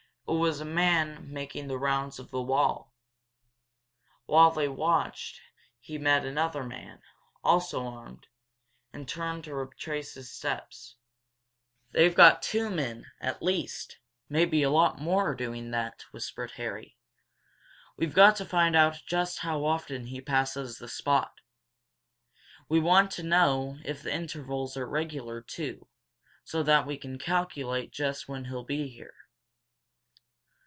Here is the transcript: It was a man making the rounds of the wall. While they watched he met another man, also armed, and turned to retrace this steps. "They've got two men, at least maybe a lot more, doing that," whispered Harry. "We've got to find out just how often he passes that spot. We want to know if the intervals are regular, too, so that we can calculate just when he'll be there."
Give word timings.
It 0.27 0.35
was 0.35 0.61
a 0.61 0.65
man 0.65 1.27
making 1.29 1.67
the 1.67 1.77
rounds 1.77 2.17
of 2.17 2.31
the 2.31 2.41
wall. 2.41 2.93
While 4.27 4.49
they 4.49 4.69
watched 4.69 5.41
he 5.77 5.97
met 5.97 6.23
another 6.25 6.63
man, 6.63 7.01
also 7.43 7.85
armed, 7.85 8.27
and 8.93 9.09
turned 9.09 9.43
to 9.43 9.53
retrace 9.53 10.13
this 10.13 10.31
steps. 10.31 10.95
"They've 11.91 12.15
got 12.15 12.41
two 12.41 12.69
men, 12.69 13.07
at 13.19 13.43
least 13.43 13.97
maybe 14.29 14.63
a 14.63 14.69
lot 14.69 15.01
more, 15.01 15.35
doing 15.35 15.71
that," 15.71 16.05
whispered 16.11 16.51
Harry. 16.51 16.95
"We've 17.97 18.15
got 18.15 18.37
to 18.37 18.45
find 18.45 18.73
out 18.73 19.01
just 19.05 19.39
how 19.39 19.65
often 19.65 20.05
he 20.07 20.21
passes 20.21 20.77
that 20.77 20.87
spot. 20.87 21.41
We 22.69 22.79
want 22.79 23.11
to 23.11 23.23
know 23.23 23.79
if 23.83 24.01
the 24.01 24.15
intervals 24.15 24.77
are 24.77 24.87
regular, 24.87 25.41
too, 25.41 25.89
so 26.45 26.63
that 26.63 26.87
we 26.87 26.95
can 26.97 27.19
calculate 27.19 27.91
just 27.91 28.29
when 28.29 28.45
he'll 28.45 28.63
be 28.63 28.97
there." 28.97 29.11